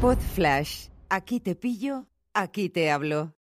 [0.00, 0.86] Pod Flash.
[1.10, 3.34] Aquí te pillo, aquí te hablo.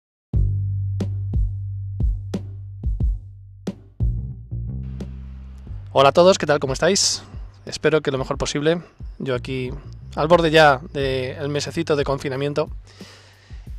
[5.93, 6.59] Hola a todos, ¿qué tal?
[6.59, 7.23] ¿Cómo estáis?
[7.65, 8.83] Espero que lo mejor posible.
[9.21, 9.71] Yo aquí
[10.17, 12.69] al borde ya del mesecito de confinamiento.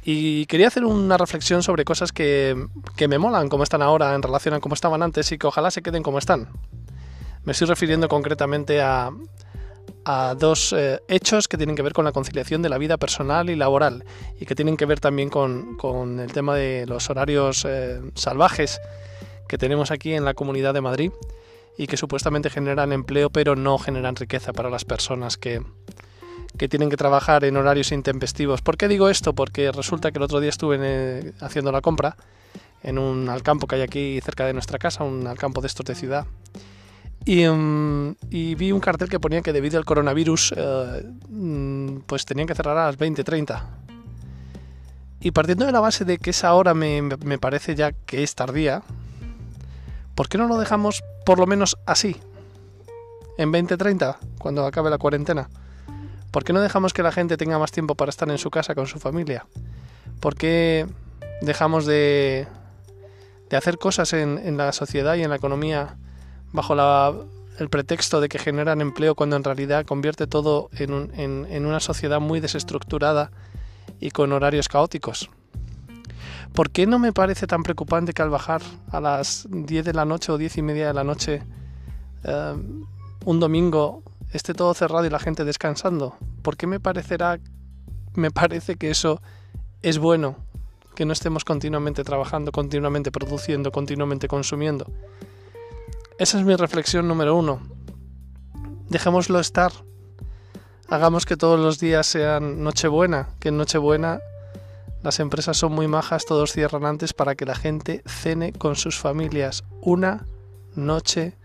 [0.05, 2.55] Y quería hacer una reflexión sobre cosas que,
[2.95, 5.69] que me molan, como están ahora, en relación a cómo estaban antes y que ojalá
[5.69, 6.47] se queden como están.
[7.43, 9.11] Me estoy refiriendo concretamente a,
[10.05, 13.49] a dos eh, hechos que tienen que ver con la conciliación de la vida personal
[13.49, 14.05] y laboral
[14.39, 18.79] y que tienen que ver también con, con el tema de los horarios eh, salvajes
[19.47, 21.11] que tenemos aquí en la Comunidad de Madrid
[21.77, 25.61] y que supuestamente generan empleo pero no generan riqueza para las personas que,
[26.57, 28.61] que tienen que trabajar en horarios intempestivos.
[28.61, 29.33] ¿Por qué digo esto?
[29.33, 32.17] Porque resulta que el otro día estuve eh, haciendo la compra
[32.83, 35.95] en un alcampo que hay aquí cerca de nuestra casa, un alcampo de estos de
[35.95, 36.25] ciudad.
[37.25, 42.25] Y, mm, y, vi un cartel que ponía que debido al coronavirus eh, mm, pues
[42.25, 43.61] tenían que cerrar a las 20.30.
[45.21, 48.35] Y partiendo de la base de que esa hora me, me parece ya que es
[48.35, 48.83] tardía,
[50.15, 52.15] ¿por qué no lo dejamos por lo menos así?
[53.37, 55.49] En 20.30, cuando acabe la cuarentena.
[56.31, 58.75] ¿Por qué no dejamos que la gente tenga más tiempo para estar en su casa
[58.75, 59.45] con su familia?
[60.19, 60.87] ¿Por qué
[61.41, 62.47] dejamos de,
[63.49, 65.97] de hacer cosas en, en la sociedad y en la economía
[66.51, 67.13] bajo la,
[67.59, 72.19] el pretexto de que generan empleo cuando en realidad convierte todo en, un, una sociedad
[72.19, 73.31] muy desestructurada
[73.99, 75.29] y con horarios caóticos.
[76.53, 80.05] ¿Por qué no me parece tan preocupante que al bajar a las 10 de la
[80.05, 81.43] noche o 10 y media de la noche
[82.23, 82.55] eh,
[83.25, 86.15] un domingo esté todo cerrado y la gente descansando?
[86.41, 87.39] ¿Por qué me parecerá
[88.15, 89.21] me parece que eso
[89.81, 90.37] es bueno?
[90.95, 94.87] Que no estemos continuamente trabajando, continuamente produciendo, continuamente consumiendo.
[96.19, 97.61] Esa es mi reflexión número uno.
[98.89, 99.71] Dejémoslo estar.
[100.89, 104.19] Hagamos que todos los días sean Nochebuena, que en Nochebuena
[105.01, 108.99] las empresas son muy majas, todos cierran antes para que la gente cene con sus
[108.99, 110.25] familias una
[110.75, 111.37] noche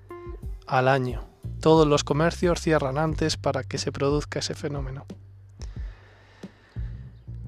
[0.66, 1.22] al año.
[1.60, 5.06] Todos los comercios cierran antes para que se produzca ese fenómeno.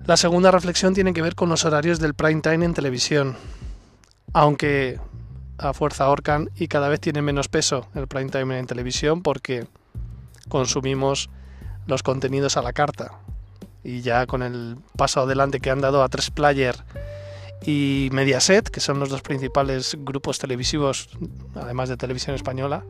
[0.04, 3.36] La segunda reflexión tiene que ver con los horarios del prime time en televisión.
[4.32, 5.00] Aunque
[5.58, 9.66] a fuerza ahorcan y cada vez tiene menos peso el prime time en televisión porque
[10.48, 11.30] consumimos
[11.86, 13.12] los contenidos a la carta.
[13.82, 16.76] Y ya con el paso adelante que han dado a tres player
[17.64, 21.08] y Mediaset, que son los dos principales grupos televisivos,
[21.54, 22.84] además de televisión española,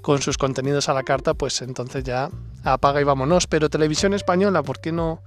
[0.00, 2.30] con sus contenidos a la carta, pues entonces ya
[2.64, 3.46] apaga y vámonos.
[3.46, 5.20] Pero televisión española, ¿por qué no,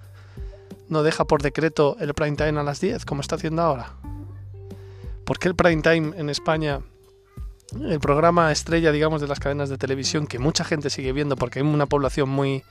[0.89, 3.93] no deja por decreto el prime time a las 10, como está haciendo ahora?
[5.25, 6.81] ¿Por qué el prime time en España,
[7.81, 11.59] el programa estrella, digamos, de las cadenas de televisión que mucha gente sigue viendo porque
[11.59, 12.63] hay una población muy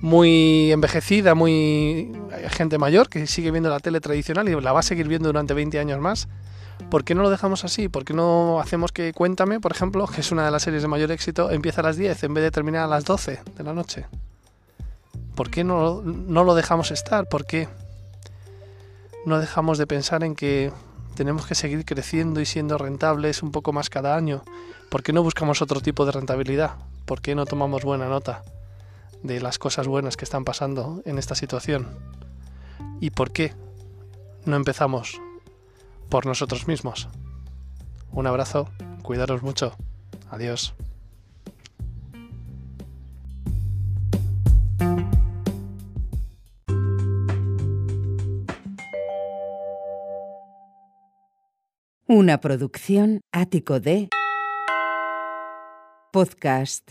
[0.00, 2.12] muy envejecida, muy
[2.50, 5.54] gente mayor que sigue viendo la tele tradicional y la va a seguir viendo durante
[5.54, 6.28] 20 años más.
[6.90, 7.88] ¿Por qué no lo dejamos así?
[7.88, 10.88] ¿Por qué no hacemos que Cuéntame, por ejemplo, que es una de las series de
[10.88, 13.72] mayor éxito, empieza a las 10 en vez de terminar a las 12 de la
[13.72, 14.04] noche?
[15.34, 17.26] ¿Por qué no, no lo dejamos estar?
[17.26, 17.68] ¿Por qué
[19.24, 20.70] no dejamos de pensar en que
[21.14, 24.42] tenemos que seguir creciendo y siendo rentables un poco más cada año.
[24.90, 26.76] ¿Por qué no buscamos otro tipo de rentabilidad?
[27.04, 28.42] ¿Por qué no tomamos buena nota
[29.22, 31.88] de las cosas buenas que están pasando en esta situación?
[33.00, 33.54] ¿Y por qué
[34.44, 35.20] no empezamos
[36.08, 37.08] por nosotros mismos?
[38.12, 38.68] Un abrazo,
[39.02, 39.76] cuidaros mucho.
[40.30, 40.74] Adiós.
[52.06, 54.10] Una producción ático de
[56.12, 56.90] podcast